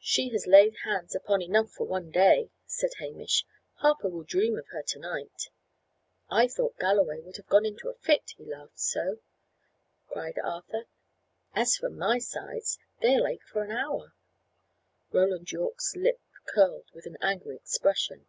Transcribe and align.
"She 0.00 0.30
has 0.30 0.48
laid 0.48 0.74
hands 0.82 1.14
upon 1.14 1.40
enough 1.40 1.70
for 1.70 1.86
one 1.86 2.10
day," 2.10 2.50
said 2.66 2.94
Hamish. 2.98 3.46
"Harper 3.74 4.08
will 4.08 4.24
dream 4.24 4.58
of 4.58 4.66
her 4.72 4.82
to 4.82 4.98
night." 4.98 5.50
"I 6.28 6.48
thought 6.48 6.80
Galloway 6.80 7.20
would 7.20 7.36
have 7.36 7.46
gone 7.46 7.64
into 7.64 7.88
a 7.88 7.94
fit, 7.94 8.32
he 8.36 8.44
laughed 8.44 8.80
so," 8.80 9.20
cried 10.08 10.36
Arthur. 10.40 10.86
"As 11.54 11.76
for 11.76 11.90
my 11.90 12.18
sides, 12.18 12.80
they'll 13.02 13.24
ache 13.28 13.46
for 13.46 13.62
an 13.62 13.70
hour." 13.70 14.14
Roland 15.12 15.52
Yorke's 15.52 15.94
lip 15.94 16.20
curled 16.44 16.90
with 16.92 17.06
an 17.06 17.16
angry 17.20 17.54
expression. 17.54 18.26